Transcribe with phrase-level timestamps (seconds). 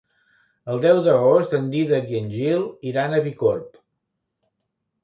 [0.75, 3.81] El deu d'agost en Dídac i en Gil iran a Bicorb.